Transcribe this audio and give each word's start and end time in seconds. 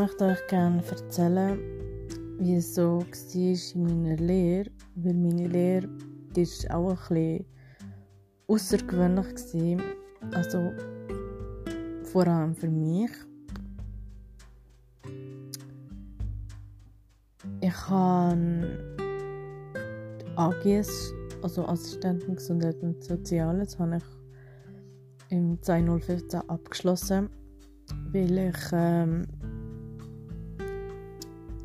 möchte 0.00 0.24
euch 0.24 0.46
gerne 0.46 0.82
erzählen, 0.82 1.58
wie 2.38 2.54
es 2.54 2.74
so 2.74 3.00
war 3.00 3.74
in 3.74 4.02
meiner 4.02 4.16
Lehre, 4.16 4.70
weil 4.94 5.12
meine 5.12 5.46
Lehre 5.46 5.90
ist 6.34 6.70
auch 6.70 6.88
ein 6.88 6.96
bisschen 6.96 7.44
außergewöhnlich 8.48 9.26
war. 9.36 9.82
Also 10.32 10.72
vor 12.04 12.26
allem 12.26 12.54
für 12.54 12.70
mich. 12.70 13.10
Ich 17.60 17.88
habe 17.90 18.78
AGS, 20.36 21.12
also 21.42 21.66
Assistentin 21.66 22.36
Gesundheit 22.36 22.82
und 22.82 23.04
Soziales, 23.04 23.78
habe 23.78 23.98
ich 23.98 25.36
im 25.36 25.60
2015 25.60 26.40
abgeschlossen, 26.48 27.28
weil 28.12 28.38
ich 28.38 28.56
ähm, 28.72 29.26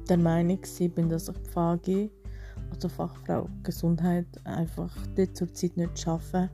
der 0.10 0.18
Meinung 0.18 0.60
bin, 0.96 1.10
dass 1.10 1.30
ich 1.30 1.38
Pflege, 1.38 2.12
also 2.72 2.90
Fachfrau 2.90 3.50
Gesundheit, 3.64 4.28
einfach 4.44 4.92
dort 5.16 5.36
zur 5.36 5.54
Zeit 5.54 5.78
nicht 5.78 6.00
schaffe. 6.00 6.50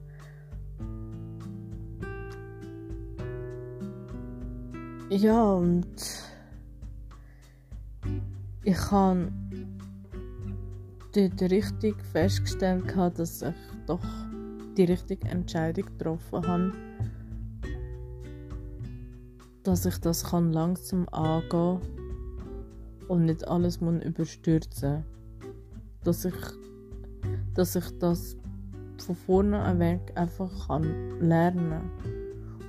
Ja, 5.10 5.44
und 5.44 5.86
ich 8.64 8.92
habe 8.92 9.32
dort 11.14 11.42
richtig 11.42 12.02
festgestellt, 12.06 12.96
dass 12.96 13.42
ich 13.42 13.56
doch 13.88 14.00
die 14.78 14.86
richtige 14.86 15.28
Entscheidung 15.28 15.86
getroffen 15.86 16.48
habe. 16.48 16.72
Dass 19.64 19.86
ich 19.86 19.98
das 19.98 20.24
kann 20.24 20.54
langsam 20.54 21.08
angehen 21.10 22.01
und 23.12 23.26
nicht 23.26 23.48
alles 23.48 23.82
muss 23.82 24.02
überstürzen 24.04 25.04
Dass 26.04 26.24
ich, 26.26 26.34
dass 27.54 27.76
ich 27.76 28.00
das 28.00 28.38
von 29.06 29.16
vorne 29.16 29.80
weg 29.80 30.14
einfach 30.16 30.68
kann 30.68 31.20
lernen 31.20 31.92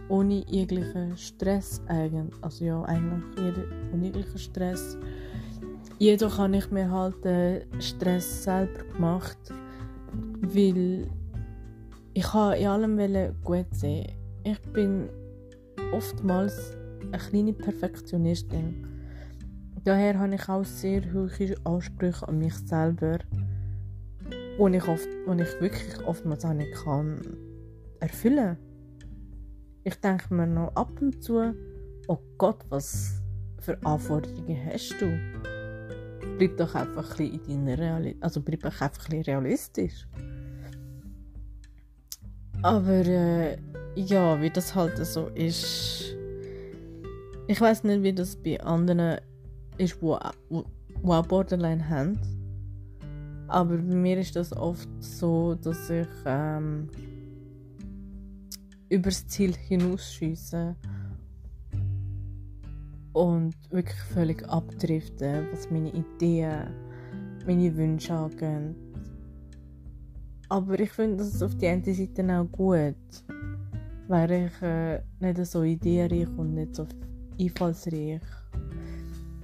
ohne 0.09 0.45
jeglichen 0.47 1.17
Stress 1.17 1.81
eigentlich. 1.87 2.35
Also 2.43 2.65
ja, 2.65 2.83
eigentlich 2.83 3.57
ohne 3.95 4.07
jeglichen 4.07 4.39
Stress 4.39 4.99
Jedoch 5.99 6.37
habe 6.37 6.57
ich 6.57 6.69
mir 6.73 6.91
halt 6.91 7.25
den 7.25 7.63
Stress 7.81 8.43
selber 8.43 8.83
gemacht, 8.93 9.39
weil 10.41 11.07
ich 12.13 12.35
habe 12.35 12.57
in 12.57 12.67
allem 12.67 12.99
gut 13.45 13.67
sehen. 13.71 14.11
Ich 14.43 14.61
bin 14.73 15.09
oftmals 15.93 16.77
eine 17.13 17.19
kleine 17.19 17.53
Perfektionistin. 17.53 18.92
Daher 19.85 20.19
habe 20.19 20.35
ich 20.35 20.49
auch 20.49 20.65
sehr 20.65 21.03
hohe 21.13 21.55
Ansprüche 21.65 22.29
an 22.29 22.39
mich 22.39 22.55
selber, 22.55 23.19
die 24.59 24.77
ich, 24.77 24.89
oft, 24.89 25.09
die 25.27 25.43
ich 25.43 25.61
wirklich 25.61 26.07
oftmals 26.07 26.45
auch 26.45 26.53
nicht 26.53 26.75
kann 26.75 27.21
erfüllen 28.01 28.57
Ich 29.85 29.95
denke 30.01 30.35
mir 30.35 30.47
noch 30.47 30.75
ab 30.75 30.91
und 31.01 31.23
zu, 31.23 31.55
oh 32.09 32.19
Gott, 32.39 32.65
was 32.69 33.21
für 33.61 33.77
Anforderungen 33.85 34.59
hast 34.73 34.95
du? 35.01 35.19
bleib 36.39 36.57
doch 36.57 36.75
einfach 36.75 37.19
ein 37.19 37.41
in 37.49 37.67
deiner 37.67 37.79
Realität. 37.79 38.23
Also 38.23 38.41
bleib 38.41 38.63
doch 38.63 38.81
einfach 38.81 39.09
ein 39.11 39.23
realistisch. 39.23 40.07
Aber 42.63 43.07
äh, 43.07 43.59
ja, 43.95 44.41
wie 44.41 44.51
das 44.51 44.75
halt 44.75 44.97
so 44.99 45.29
ist. 45.29 46.17
Ich 47.49 47.61
weiß 47.61 47.85
nicht, 47.85 48.03
wie 48.03 48.13
das 48.13 48.37
bei 48.37 48.61
anderen 48.61 49.19
wo, 50.01 50.19
wo 51.03 51.13
auch 51.13 51.27
Borderline 51.27 51.89
haben. 51.89 52.19
Aber 53.49 53.77
bei 53.77 53.95
mir 53.95 54.19
ist 54.19 54.35
das 54.37 54.53
oft 54.57 54.89
so, 55.01 55.55
dass 55.55 55.91
ich 55.91 56.09
ähm, 56.25 56.89
übers 58.89 59.27
Ziel 59.27 59.55
hinausschieße 59.55 60.75
und 63.13 63.55
wirklich 63.71 64.01
völlig 64.15 64.49
abdriften, 64.49 65.47
was 65.53 65.71
meine 65.71 65.93
Ideen, 65.93 66.69
meine 67.47 67.77
Wünsche 67.77 68.15
angeht. 68.15 68.77
Aber 70.49 70.79
ich 70.79 70.91
finde 70.91 71.19
das 71.19 71.43
auf 71.43 71.55
die 71.57 71.67
eine 71.67 71.95
Seite 71.95 72.23
auch 72.39 72.51
gut, 72.53 72.95
weil 74.09 74.31
ich 74.31 74.63
äh, 74.63 75.01
nicht 75.21 75.47
so 75.47 75.63
ideenreich 75.63 76.29
und 76.37 76.55
nicht 76.55 76.77
so 76.77 76.87
einfallsreich, 77.41 78.21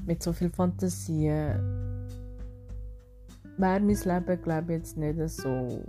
mit 0.09 0.23
so 0.23 0.33
viel 0.33 0.51
Fantasie, 0.51 1.29
wäre 1.29 1.61
mein 3.57 3.87
Leben, 3.87 4.43
glaube 4.43 4.73
ich, 4.73 4.79
jetzt 4.79 4.97
nicht 4.97 5.29
so 5.29 5.85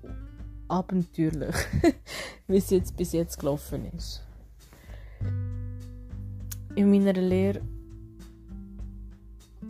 abenteuerlich, 0.67 1.55
wie 2.47 2.57
es 2.57 2.69
jetzt 2.69 2.95
bis 2.95 3.13
jetzt 3.13 3.39
gelaufen 3.39 3.85
ist 3.95 4.21
in 6.79 6.89
meiner 6.91 7.13
Lehre 7.13 7.61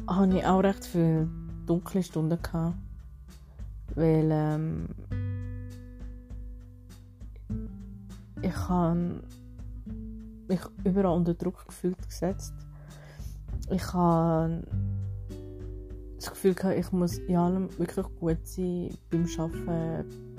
hatte 0.08 0.38
ich 0.38 0.46
auch 0.46 0.60
recht 0.60 0.86
viele 0.86 1.28
dunkle 1.66 2.04
Stunden. 2.04 2.40
Gehabt, 2.42 2.78
weil 3.96 4.30
ähm, 4.32 4.90
ich 8.42 8.70
habe 8.70 9.24
mich 10.48 10.60
überall 10.84 11.18
unter 11.18 11.34
Druck 11.34 11.66
gefühlt 11.66 11.98
gesetzt. 12.08 12.54
Ich 13.72 13.94
habe 13.94 14.64
das 16.18 16.30
Gefühl 16.32 16.54
gehabt, 16.54 16.78
ich 16.78 16.92
muss 16.92 17.18
in 17.18 17.36
allem 17.36 17.70
wirklich 17.78 18.06
gut 18.20 18.40
sein, 18.44 18.90
beim 19.10 19.26
Arbeiten, 19.38 20.36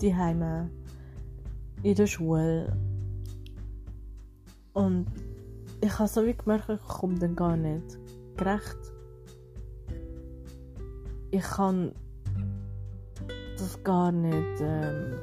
die 0.00 0.14
Heime, 0.14 0.70
in 1.82 1.94
der 1.94 2.06
Schule. 2.06 2.76
Und 4.72 5.06
ich 5.80 5.98
habe 5.98 6.08
so 6.08 6.24
wie 6.24 6.34
gemerkt, 6.34 6.68
ich 6.68 6.80
komme 6.88 7.18
dann 7.18 7.36
gar 7.36 7.56
nicht 7.56 7.98
gerecht. 8.36 8.92
Ich 11.30 11.42
kann 11.42 11.92
das 13.58 13.82
gar 13.82 14.12
nicht. 14.12 14.60
Ähm, 14.60 15.18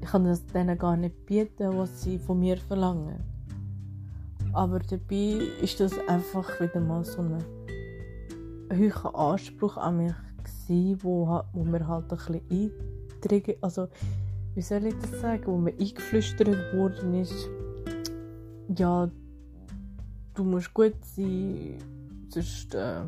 ich 0.00 0.08
kann 0.08 0.24
das 0.24 0.44
denen 0.46 0.76
gar 0.76 0.96
nicht 0.96 1.24
bieten, 1.26 1.76
was 1.76 2.02
sie 2.02 2.18
von 2.18 2.40
mir 2.40 2.56
verlangen. 2.56 3.29
Aber 4.52 4.80
dabei 4.80 5.40
ist 5.62 5.78
das 5.80 5.92
einfach 6.08 6.60
wieder 6.60 6.80
mal 6.80 7.04
so 7.04 7.22
ein 7.22 7.44
hoher 8.72 9.14
Anspruch 9.14 9.76
an 9.76 9.98
mich 9.98 10.14
gewesen, 10.42 10.98
wo, 11.02 11.40
wo 11.52 11.64
mir 11.64 11.86
halt 11.86 12.10
ein 12.10 12.16
bisschen 12.16 12.72
eintriggert, 13.20 13.58
also 13.62 13.88
wie 14.54 14.62
soll 14.62 14.86
ich 14.86 14.94
das 15.00 15.20
sagen, 15.20 15.46
wo 15.46 15.56
mir 15.56 15.72
eingeflüstert 15.72 16.74
worden 16.74 17.14
ist, 17.14 17.48
ja, 18.76 19.08
du 20.34 20.44
musst 20.44 20.74
gut 20.74 20.94
sein, 21.02 21.78
sonst 22.28 22.74
äh, 22.74 23.02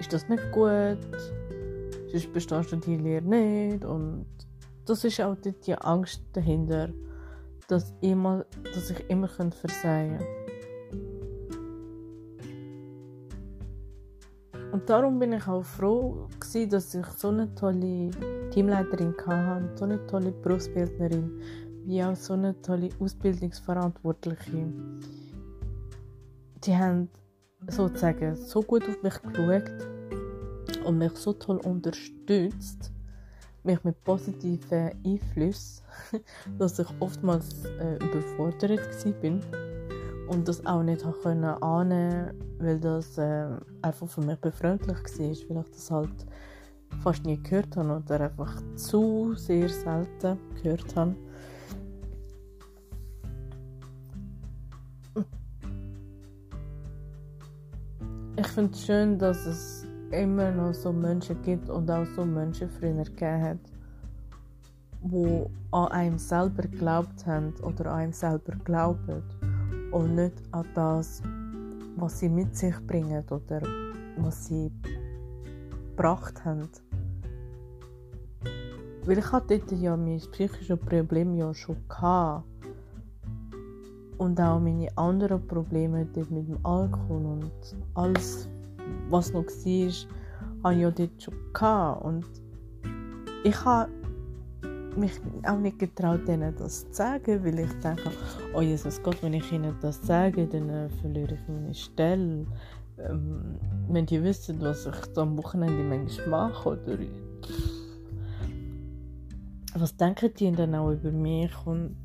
ist 0.00 0.12
das 0.12 0.28
nicht 0.28 0.42
gut, 0.52 0.98
sonst 2.10 2.32
bestehst 2.32 2.72
du 2.72 2.76
die 2.76 2.96
Lehre 2.96 3.24
nicht 3.24 3.84
und 3.84 4.26
das 4.84 5.04
ist 5.04 5.20
auch 5.20 5.36
die 5.36 5.74
Angst 5.76 6.22
dahinter, 6.32 6.90
dass, 7.72 7.94
immer, 8.02 8.44
dass 8.74 8.90
ich 8.90 9.08
immer 9.08 9.28
versehen 9.28 10.18
kann. 10.18 10.26
Und 14.72 14.90
darum 14.90 15.18
bin 15.18 15.32
ich 15.32 15.46
auch 15.48 15.64
froh, 15.64 16.28
dass 16.68 16.94
ich 16.94 17.06
so 17.06 17.28
eine 17.28 17.54
tolle 17.54 18.10
Teamleiterin 18.50 19.14
hatte, 19.26 19.70
so 19.76 19.84
eine 19.84 20.06
tolle 20.06 20.32
Berufsbildnerin, 20.32 21.40
wie 21.86 22.04
auch 22.04 22.14
so 22.14 22.34
eine 22.34 22.60
tolle 22.60 22.90
Ausbildungsverantwortliche. 23.00 24.66
Die 26.64 26.76
haben 26.76 27.08
sozusagen 27.68 28.36
so 28.36 28.62
gut 28.62 28.86
auf 28.86 29.02
mich 29.02 29.22
geschaut 29.22 29.70
und 30.84 30.98
mich 30.98 31.12
so 31.12 31.32
toll 31.32 31.56
unterstützt, 31.64 32.92
mich 33.64 33.82
mit 33.84 34.02
positiven 34.04 34.90
Einflüssen, 35.04 35.84
dass 36.58 36.78
ich 36.78 36.88
oftmals 37.00 37.64
äh, 37.64 37.96
überfordert 37.96 38.70
war 38.70 39.40
und 40.28 40.48
das 40.48 40.64
auch 40.66 40.82
nicht 40.82 41.04
können 41.22 41.44
ahnen, 41.44 42.32
weil 42.58 42.80
das 42.80 43.18
äh, 43.18 43.48
einfach 43.82 44.08
für 44.08 44.22
mich 44.22 44.38
befremdlich 44.38 44.96
war, 44.96 45.56
weil 45.56 45.64
ich 45.64 45.70
das 45.72 45.90
halt 45.90 46.26
fast 47.02 47.24
nie 47.24 47.42
gehört 47.42 47.76
habe 47.76 48.02
oder 48.04 48.20
einfach 48.20 48.62
zu 48.76 49.34
sehr 49.34 49.68
selten 49.68 50.38
gehört 50.62 50.96
habe. 50.96 51.14
Ich 58.36 58.46
finde 58.48 58.72
es 58.72 58.86
schön, 58.86 59.18
dass 59.18 59.46
es 59.46 59.81
immer 60.12 60.50
noch 60.50 60.74
so 60.74 60.92
Menschen 60.92 61.40
gibt 61.42 61.68
und 61.68 61.90
auch 61.90 62.06
so 62.14 62.24
Menschen 62.24 62.68
früher 62.68 63.04
gegeben 63.04 63.42
hat, 63.42 63.58
wo 65.00 65.50
an 65.70 65.88
einem 65.88 66.18
selber 66.18 66.62
geglaubt 66.62 67.26
haben 67.26 67.54
oder 67.62 67.86
an 67.86 67.98
einem 67.98 68.12
selber 68.12 68.52
glauben 68.64 69.22
und 69.90 70.14
nicht 70.14 70.34
an 70.52 70.66
das, 70.74 71.22
was 71.96 72.18
sie 72.18 72.28
mit 72.28 72.56
sich 72.56 72.78
bringen 72.86 73.24
oder 73.30 73.62
was 74.18 74.46
sie 74.46 74.70
gebracht 75.90 76.44
haben. 76.44 76.68
Weil 79.04 79.18
ich 79.18 79.32
hatte 79.32 79.58
dort 79.58 79.72
ja 79.80 79.96
mein 79.96 80.20
psychisches 80.32 80.78
Problem 80.78 81.34
ja 81.34 81.52
schon 81.52 81.76
gehabt. 81.88 82.46
Und 84.18 84.40
auch 84.40 84.60
meine 84.60 84.86
anderen 84.96 85.44
Probleme 85.48 86.04
mit 86.04 86.14
dem 86.14 86.58
Alkohol 86.62 87.24
und 87.24 87.76
alles, 87.94 88.48
was 89.08 89.32
noch 89.32 89.44
war, 89.44 89.92
habe 90.64 90.74
ich 90.74 90.80
ja 90.80 90.90
dort 90.90 91.22
schon 91.22 91.34
gehabt. 91.52 92.04
Und 92.04 92.24
ich 93.44 93.64
habe 93.64 93.90
mich 94.96 95.12
auch 95.44 95.58
nicht 95.58 95.78
getraut, 95.78 96.28
ihnen 96.28 96.54
das 96.56 96.86
zu 96.88 96.94
sagen, 96.94 97.44
weil 97.44 97.58
ich 97.60 97.72
denke, 97.82 98.10
oh 98.54 98.60
Jesus 98.60 99.02
Gott, 99.02 99.22
wenn 99.22 99.34
ich 99.34 99.50
ihnen 99.52 99.74
das 99.80 100.00
sage, 100.02 100.46
dann 100.46 100.68
äh, 100.68 100.88
verliere 101.00 101.34
ich 101.34 101.48
meine 101.48 101.74
Stelle. 101.74 102.46
Ähm, 102.98 103.58
wenn 103.88 104.06
die 104.06 104.22
wissen, 104.22 104.60
was 104.60 104.86
ich 104.86 105.18
am 105.18 105.36
Wochenende 105.38 105.82
manchmal 105.82 106.50
mache, 106.50 106.68
oder 106.70 106.98
was 109.74 109.96
denken 109.96 110.30
die 110.38 110.52
dann 110.52 110.74
auch 110.74 110.92
über 110.92 111.10
mich 111.10 111.52
und 111.64 111.96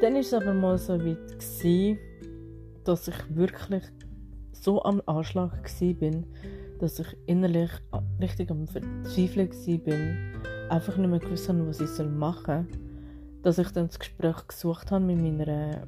dann 0.00 0.14
war 0.14 0.20
es 0.20 0.34
aber 0.34 0.52
mal 0.52 0.78
so 0.78 0.94
weit 0.94 1.28
gewesen, 1.38 1.98
dass 2.84 3.08
ich 3.08 3.36
wirklich 3.36 3.82
so 4.52 4.82
am 4.82 5.02
Anschlag 5.06 5.52
war, 5.52 6.22
dass 6.78 6.98
ich 6.98 7.16
innerlich 7.26 7.70
richtig 8.20 8.50
am 8.50 8.66
Verzweifeln 8.66 9.50
war, 9.50 10.70
einfach 10.70 10.96
nicht 10.96 11.10
mehr 11.10 11.18
gewusst 11.18 11.48
habe, 11.48 11.66
was 11.66 11.80
ich 11.80 12.04
machen 12.06 12.66
soll. 12.68 12.78
Dass 13.42 13.58
ich 13.58 13.70
dann 13.70 13.88
das 13.88 13.98
Gespräch 13.98 14.46
gesucht 14.46 14.90
habe 14.90 15.04
mit 15.04 15.18
meiner 15.18 15.86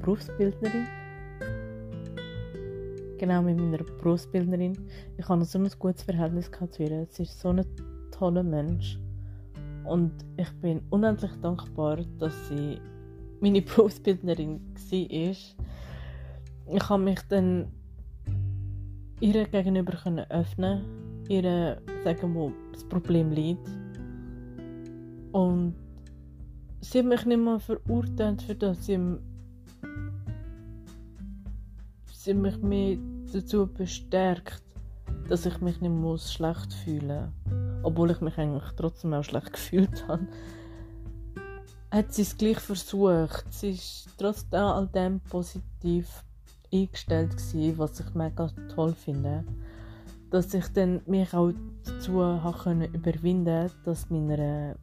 Berufsbildnerin. 0.00 0.86
Genau, 3.18 3.42
mit 3.42 3.58
meiner 3.58 3.78
Berufsbildnerin. 3.78 4.76
Ich 5.18 5.28
hatte 5.28 5.44
so 5.44 5.58
ein 5.58 5.68
gutes 5.78 6.02
Verhältnis 6.02 6.50
zu 6.70 6.82
ihr. 6.82 7.06
Sie 7.10 7.24
ist 7.24 7.40
so 7.40 7.50
ein 7.50 7.64
toller 8.10 8.42
Mensch. 8.42 8.98
Und 9.84 10.12
ich 10.36 10.50
bin 10.60 10.80
unendlich 10.90 11.32
dankbar, 11.42 11.98
dass 12.18 12.48
sie 12.48 12.78
meine 13.40 13.62
Berufsbildnerin 13.62 14.60
war. 14.74 15.06
Ich 16.68 16.88
habe 16.88 17.02
mich 17.02 17.20
dann 17.28 17.68
ihr 19.20 19.46
gegenüber 19.46 19.92
öffnen, 20.30 20.84
ihr 21.28 21.80
sagen, 22.04 22.34
wo 22.34 22.52
das 22.72 22.84
Problem 22.84 23.30
liegt. 23.30 23.68
Und 25.32 25.74
sie 26.80 26.98
hat 26.98 27.06
mich 27.06 27.24
nicht 27.26 27.40
mal 27.40 27.58
verurteilt 27.58 28.42
für 28.42 28.54
das. 28.54 28.86
Sie, 28.86 28.98
sie 32.12 32.34
mich 32.34 32.58
mehr 32.58 32.98
dazu 33.32 33.66
bestärkt, 33.66 34.62
dass 35.28 35.46
ich 35.46 35.60
mich 35.60 35.80
nicht 35.80 35.90
muss 35.90 36.32
schlecht 36.32 36.72
fühlen 36.72 37.32
muss. 37.44 37.84
Obwohl 37.84 38.10
ich 38.10 38.20
mich 38.20 38.38
eigentlich 38.38 38.70
trotzdem 38.76 39.12
auch 39.14 39.24
schlecht 39.24 39.52
gefühlt 39.52 40.06
habe. 40.08 40.26
Hat 41.90 42.12
sie 42.12 42.22
es 42.22 42.36
gleich 42.36 42.58
versucht. 42.58 43.44
Sie 43.50 43.70
ist 43.70 44.08
trotz 44.18 44.46
all 44.52 44.86
dem 44.88 45.20
positiv 45.20 46.24
eingestellt 46.72 47.36
gewesen, 47.36 47.78
was 47.78 48.00
ich 48.00 48.14
mega 48.14 48.48
toll 48.74 48.92
finde. 48.92 49.44
Dass 50.30 50.52
ich 50.52 50.66
dann 50.68 51.00
mich 51.06 51.32
auch 51.32 51.52
dazu 51.84 52.22
habe 52.22 52.86
überwinden 52.92 53.70
das 53.84 54.10
meiner 54.10 54.74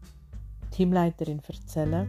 Teamleiterin 0.71 1.41
erzählen. 1.45 2.07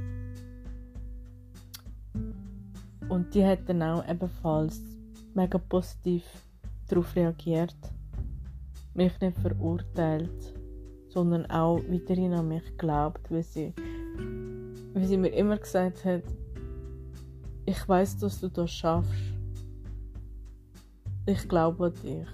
Und 3.08 3.34
die 3.34 3.44
hat 3.44 3.68
dann 3.68 3.82
auch 3.82 4.08
ebenfalls 4.08 4.80
mega 5.34 5.58
positiv 5.58 6.24
darauf 6.88 7.14
reagiert. 7.14 7.76
Mich 8.94 9.20
nicht 9.20 9.38
verurteilt, 9.38 10.54
sondern 11.08 11.46
auch 11.50 11.78
weiterhin 11.88 12.32
an 12.32 12.48
mich 12.48 12.64
geglaubt, 12.64 13.30
weil 13.30 13.42
sie, 13.42 13.74
weil 14.94 15.06
sie 15.06 15.18
mir 15.18 15.28
immer 15.28 15.58
gesagt 15.58 16.04
hat, 16.04 16.22
ich 17.66 17.88
weiß, 17.88 18.18
dass 18.18 18.40
du 18.40 18.48
das 18.48 18.70
schaffst 18.70 19.34
ich 21.26 21.48
glaube 21.48 21.86
an 21.86 21.92
dich. 22.02 22.28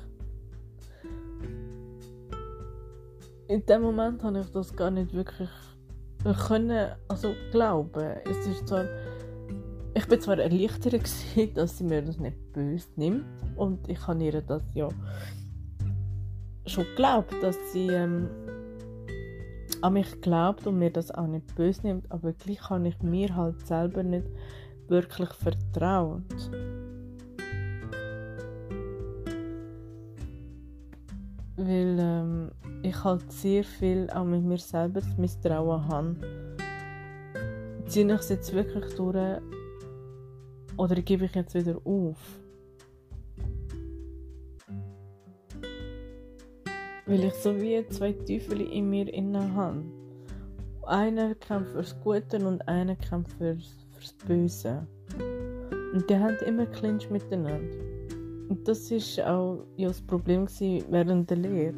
In 3.48 3.66
dem 3.66 3.82
Moment 3.82 4.22
habe 4.22 4.40
ich 4.40 4.50
das 4.50 4.74
gar 4.74 4.90
nicht 4.90 5.12
wirklich 5.12 5.48
können, 6.46 6.92
also 7.08 7.34
glauben. 7.50 8.16
Es 8.24 8.46
ist 8.46 8.68
zwar, 8.68 8.84
ich 9.94 10.06
bin 10.06 10.20
zwar 10.20 10.38
erleichtert 10.38 10.92
gewesen, 10.92 11.54
dass 11.54 11.78
sie 11.78 11.84
mir 11.84 12.02
das 12.02 12.18
nicht 12.18 12.52
böse 12.52 12.88
nimmt 12.96 13.24
und 13.56 13.88
ich 13.88 14.06
habe 14.06 14.22
ihr 14.22 14.40
das 14.42 14.62
ja 14.74 14.88
schon 16.66 16.84
geglaubt, 16.84 17.34
dass 17.42 17.56
sie 17.72 17.88
ähm, 17.88 18.28
an 19.82 19.92
mich 19.94 20.20
glaubt 20.20 20.66
und 20.66 20.78
mir 20.78 20.90
das 20.90 21.10
auch 21.10 21.26
nicht 21.26 21.54
böse 21.54 21.82
nimmt, 21.86 22.10
aber 22.10 22.32
gleich 22.32 22.68
habe 22.68 22.88
ich 22.88 23.00
mir 23.02 23.34
halt 23.34 23.66
selber 23.66 24.02
nicht 24.02 24.26
wirklich 24.88 25.30
vertraut. 25.30 26.22
weil 31.60 31.98
ähm, 32.00 32.50
ich 32.82 33.04
halt 33.04 33.30
sehr 33.30 33.64
viel 33.64 34.08
auch 34.10 34.24
mit 34.24 34.42
mir 34.42 34.58
selber 34.58 35.00
zu 35.02 35.20
misstrauen 35.20 35.86
habe. 35.88 36.16
Ziehe 37.86 38.06
ich 38.06 38.20
es 38.20 38.28
jetzt 38.28 38.52
wirklich 38.52 38.94
durch 38.94 39.40
oder 40.76 41.02
gebe 41.02 41.26
ich 41.26 41.34
jetzt 41.34 41.54
wieder 41.54 41.78
auf? 41.84 42.18
Weil 47.10 47.24
ich 47.24 47.34
so 47.34 47.60
wie 47.60 47.84
zwei 47.88 48.12
Teufel 48.12 48.60
in 48.60 48.88
mir 48.88 49.12
innen 49.12 49.56
habe. 49.56 49.82
Einer 50.86 51.34
kämpft 51.34 51.72
fürs 51.72 52.00
Gute 52.04 52.36
und 52.46 52.62
einer 52.68 52.94
kämpft 52.94 53.32
fürs, 53.32 53.84
fürs 53.98 54.12
Böse. 54.28 54.86
Und 55.92 56.08
die 56.08 56.16
haben 56.16 56.36
immer 56.46 56.66
Clinch 56.66 57.10
miteinander. 57.10 57.58
Und 58.48 58.60
das 58.68 58.88
war 58.92 59.26
auch 59.26 59.64
ja, 59.76 59.88
das 59.88 60.00
Problem 60.00 60.46
während 60.88 61.28
der 61.28 61.38
Lehre. 61.38 61.74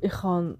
Ich 0.00 0.22
hatte 0.22 0.56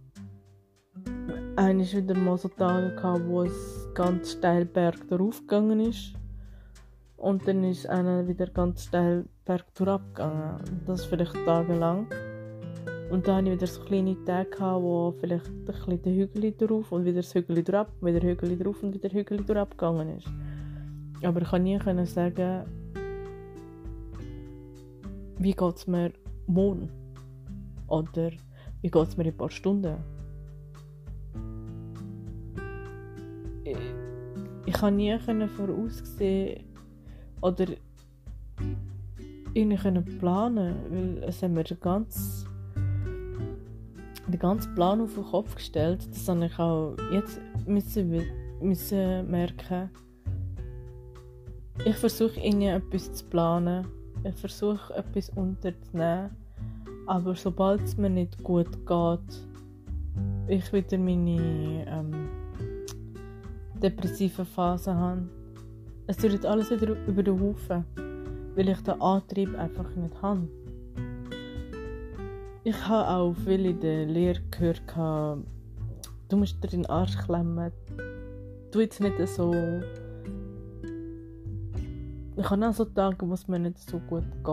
einmal 1.54 1.86
wieder 1.86 2.18
mal 2.18 2.38
so 2.38 2.48
Tage, 2.48 2.96
gehabt, 2.96 3.28
wo 3.28 3.42
es 3.42 3.88
ganz 3.94 4.32
steil 4.32 4.64
Berg 4.64 5.06
darauf 5.08 5.38
gegangen 5.42 5.78
ist. 5.78 6.14
Und 7.16 7.46
dann 7.46 7.62
ist 7.62 7.88
einer 7.88 8.26
wieder 8.26 8.48
ganz 8.48 8.86
steil 8.86 9.24
Berg 9.44 9.72
durchgegangen. 9.76 10.82
Das 10.84 11.04
vielleicht 11.04 11.34
tagelang. 11.44 12.08
Und 13.10 13.28
dann 13.28 13.36
hatte 13.36 13.48
ich 13.48 13.54
wieder 13.54 13.66
so 13.66 13.82
kleine 13.82 14.16
Tage, 14.24 14.82
wo 14.82 15.14
vielleicht 15.20 15.46
ein 15.48 15.64
bisschen 15.64 16.02
der 16.02 16.12
Hügel 16.12 16.52
drauf 16.52 16.90
und 16.90 17.04
wieder 17.04 17.22
das 17.22 17.34
Hügel 17.34 17.62
drauf, 17.62 17.86
wieder 18.00 18.20
Hügel 18.20 18.58
drauf 18.58 18.82
und 18.82 18.94
wieder 18.94 19.08
Hügel 19.08 19.44
drauf 19.44 19.70
gegangen 19.70 20.18
ist. 20.18 20.28
Aber 21.22 21.40
ich 21.40 21.48
konnte 21.48 21.94
nie 21.94 22.06
sagen, 22.06 22.64
wie 25.38 25.52
geht 25.52 25.76
es 25.76 25.86
mir 25.86 26.12
morgen? 26.46 26.90
Oder 27.86 28.32
wie 28.82 28.90
geht 28.90 29.08
es 29.08 29.16
mir 29.16 29.24
in 29.24 29.30
ein 29.30 29.36
paar 29.36 29.50
Stunden? 29.50 29.96
Ich, 33.64 33.78
ich 34.66 34.74
kann 34.74 34.96
nie 34.96 35.16
voraussehen 35.56 36.64
oder 37.40 37.66
irgendwie 39.54 40.18
planen, 40.18 40.76
weil 40.90 41.22
es 41.28 41.42
haben 41.42 41.54
mir 41.54 41.64
ganzen, 41.64 42.48
den 44.28 44.38
ganzen 44.38 44.74
Plan 44.74 45.00
auf 45.00 45.14
den 45.14 45.24
Kopf 45.24 45.54
gestellt. 45.54 46.06
Das 46.10 46.28
habe 46.28 46.46
ich 46.46 46.58
auch 46.58 46.96
jetzt 47.12 47.40
müssen, 47.66 48.22
müssen 48.60 49.30
merken. 49.30 49.90
Ich 51.84 51.96
versuche 51.96 52.40
irgendwie 52.40 52.66
etwas 52.66 53.12
zu 53.12 53.24
planen 53.26 53.86
ich 54.24 54.34
versuche 54.34 54.94
etwas 54.94 55.30
unterzunehmen, 55.30 56.30
aber 57.06 57.34
sobald 57.34 57.82
es 57.82 57.96
mir 57.96 58.10
nicht 58.10 58.42
gut 58.42 58.86
geht, 58.86 59.46
ich 60.48 60.72
wieder 60.72 60.98
meine 60.98 61.86
ähm, 61.88 62.28
depressive 63.80 64.44
Phase 64.44 64.94
habe, 64.94 65.28
es 66.06 66.22
wird 66.22 66.46
alles 66.46 66.70
wieder 66.70 66.96
über 67.06 67.22
den 67.22 67.40
Haufen, 67.40 67.84
weil 68.54 68.68
ich 68.68 68.80
den 68.80 69.00
Antrieb 69.00 69.56
einfach 69.56 69.94
nicht 69.94 70.22
habe. 70.22 70.48
Ich 72.66 72.88
habe 72.88 73.08
auch 73.08 73.32
viel 73.44 73.64
in 73.64 73.78
der 73.78 74.06
Lehre 74.06 74.40
gehört, 74.50 74.82
du 74.96 76.36
musst 76.36 76.64
dir 76.64 76.66
den 76.66 76.84
Arsch 76.86 77.16
klemmen, 77.16 77.70
tu 78.72 78.80
jetzt 78.80 79.00
nicht 79.00 79.14
so 79.28 79.54
ich 82.36 82.50
habe 82.50 82.68
auch 82.68 82.74
so 82.74 82.84
Tage, 82.84 83.28
wo 83.28 83.34
es 83.34 83.46
mir 83.46 83.60
nicht 83.60 83.78
so 83.78 84.00
gut 84.00 84.24
geht. 84.24 84.44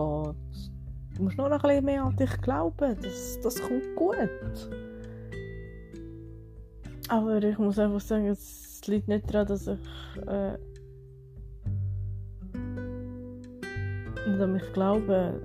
Du 1.16 1.22
musst 1.24 1.36
nur 1.36 1.48
noch 1.48 1.64
ein 1.64 1.68
bisschen 1.68 1.84
mehr 1.86 2.04
an 2.04 2.14
dich 2.16 2.40
glauben. 2.40 2.96
Das, 3.02 3.40
das 3.42 3.60
kommt 3.60 3.96
gut. 3.96 4.70
Aber 7.08 7.42
ich 7.42 7.58
muss 7.58 7.80
einfach 7.80 8.00
sagen, 8.00 8.28
es 8.28 8.80
liegt 8.86 9.08
nicht 9.08 9.28
daran, 9.34 9.48
dass 9.48 9.66
ich 9.66 9.78
äh, 10.28 10.52
nicht 14.28 14.40
an 14.40 14.52
mich 14.52 14.72
glaube. 14.72 15.40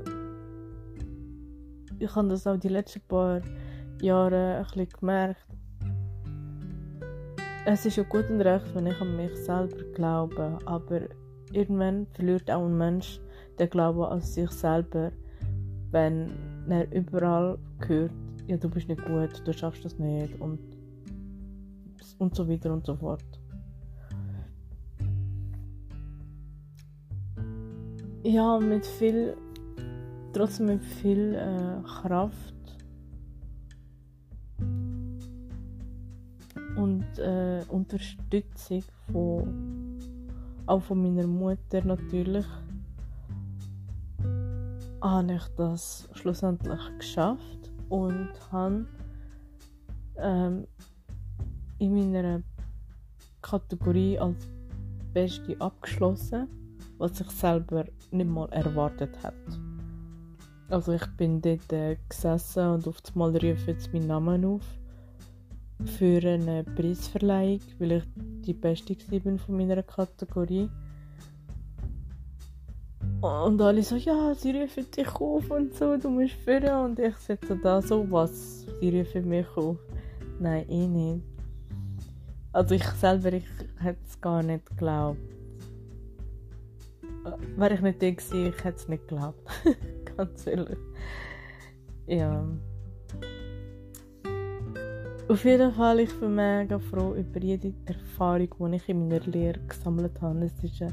Ich 2.00 2.16
habe 2.16 2.30
das 2.30 2.48
auch 2.48 2.58
die 2.58 2.70
letzten 2.70 3.02
paar 3.02 3.42
Jahre 4.02 4.66
ein 4.74 5.00
gemerkt. 5.00 5.46
Es 7.66 7.86
ist 7.86 7.98
ja 7.98 8.04
gut 8.04 8.30
und 8.30 8.40
recht, 8.42 8.74
wenn 8.74 8.88
ich 8.88 9.02
an 9.02 9.18
mich 9.18 9.36
selber 9.36 9.84
glaube, 9.94 10.58
aber 10.66 11.02
irgendwann 11.52 12.08
verliert 12.08 12.50
auch 12.50 12.66
ein 12.66 12.78
Mensch 12.78 13.20
den 13.60 13.70
Glauben 13.70 14.04
an 14.04 14.22
sich 14.22 14.50
selber, 14.50 15.12
wenn 15.92 16.32
er 16.70 16.90
überall 16.94 17.58
hört, 17.86 18.12
ja, 18.48 18.56
du 18.56 18.70
bist 18.70 18.88
nicht 18.88 19.06
gut, 19.06 19.46
du 19.46 19.54
schaffst 19.54 19.84
das 19.84 20.00
nicht 20.00 20.40
und, 20.40 20.60
und 22.18 22.34
so 22.34 22.48
weiter 22.48 22.72
und 22.72 22.86
so 22.86 22.96
fort. 22.96 23.24
Ja, 28.24 28.58
mit 28.60 28.86
viel, 28.86 29.36
trotzdem 30.34 30.68
mit 30.68 30.84
viel 30.84 31.36
äh, 31.36 31.82
Kraft 31.88 32.54
und 36.76 37.06
äh, 37.18 37.64
Unterstützung 37.68 38.84
von, 39.12 40.00
auch 40.66 40.82
von 40.82 41.02
meiner 41.02 41.28
Mutter 41.28 41.84
natürlich 41.84 42.46
habe 45.02 45.34
ich 45.34 45.44
das 45.56 46.10
schlussendlich 46.14 46.80
geschafft 46.98 47.72
und 47.90 48.30
habe 48.52 48.86
ähm, 50.18 50.68
in 51.80 52.12
meiner 52.12 52.42
Kategorie 53.42 54.20
als 54.20 54.48
Beste 55.14 55.56
abgeschlossen, 55.60 56.48
was 56.98 57.20
ich 57.20 57.30
selber 57.32 57.86
nicht 58.12 58.30
mal 58.30 58.50
erwartet 58.52 59.18
habe. 59.24 59.69
Also 60.70 60.94
ich 60.94 61.06
bin 61.18 61.42
dort 61.42 61.74
äh, 61.74 61.98
gesessen 62.08 62.68
und 62.68 62.88
auf 62.88 62.98
einmal 63.14 63.36
rief 63.36 63.68
jetzt 63.68 63.92
meinen 63.92 64.08
Namen 64.08 64.46
auf 64.46 64.62
für 65.86 66.22
eine 66.24 66.64
Preisverleihung, 66.64 67.62
weil 67.80 67.92
ich 67.94 68.04
die 68.16 68.54
Beste 68.54 68.96
bin 68.96 69.40
von 69.40 69.58
meiner 69.58 69.82
Kategorie. 69.82 70.70
Und 73.22 73.62
alle 73.62 73.84
so, 73.84 73.96
ja, 73.96 74.34
sie 74.36 74.52
rufen 74.52 74.92
dich 74.92 75.08
auf 75.16 75.50
und 75.50 75.74
so, 75.74 75.98
du 75.98 76.10
musst 76.10 76.34
führen. 76.34 76.86
Und 76.86 77.00
ich 77.00 77.16
sitze 77.18 77.58
da 77.58 77.82
so, 77.82 78.10
was, 78.12 78.66
sie 78.80 78.98
rufen 78.98 79.28
mich 79.28 79.48
auf. 79.56 79.78
Nein, 80.40 80.70
eh 80.70 80.88
nicht. 80.88 81.26
Also 82.52 82.76
ich 82.76 82.84
selber, 82.84 83.34
ich 83.34 83.46
hätte 83.80 84.00
es 84.08 84.20
gar 84.20 84.44
nicht 84.44 84.66
geglaubt. 84.66 85.20
Wäre 87.58 87.74
ich 87.74 87.82
nicht 87.82 88.02
da 88.02 88.10
gewesen, 88.10 88.46
ich 88.48 88.64
hätte 88.64 88.78
es 88.78 88.88
nicht 88.88 89.08
geglaubt. 89.08 89.40
Ehrlich. 90.46 90.78
Ja. 92.08 92.46
Auf 95.30 95.46
jeden 95.46 95.72
Fall, 95.74 96.00
ich 96.00 96.20
bin 96.20 96.34
mega 96.34 96.80
froh 96.80 97.14
über 97.14 97.40
jede 97.40 97.72
Erfahrung, 97.86 98.72
die 98.72 98.78
ich 98.78 98.90
in 98.90 99.08
meiner 99.08 99.20
Lehre 99.26 99.60
gesammelt 99.68 100.20
habe. 100.22 100.46
Es 100.46 100.82
eine, 100.82 100.92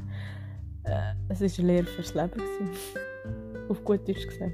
äh, 0.83 1.43
ist 1.43 1.57
eine 1.57 1.67
Lehre 1.67 1.85
fürs 1.87 2.13
Leben. 2.13 2.31
Gewesen. 2.31 2.69
Auf 3.67 3.83
gut 3.83 4.07
Deutsch 4.07 4.27
gesagt. 4.27 4.53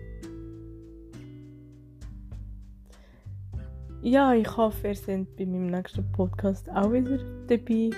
Ja, 4.01 4.33
ich 4.33 4.57
hoffe, 4.57 4.87
ihr 4.87 4.95
seid 4.95 5.35
bei 5.35 5.45
meinem 5.45 5.67
nächsten 5.67 6.09
Podcast 6.13 6.69
auch 6.69 6.91
wieder 6.91 7.17
dabei. 7.47 7.89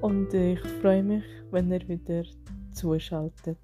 Und 0.00 0.32
ich 0.32 0.60
freue 0.80 1.02
mich, 1.02 1.24
wenn 1.50 1.72
ihr 1.72 1.86
wieder 1.88 2.24
zuschaltet. 2.72 3.58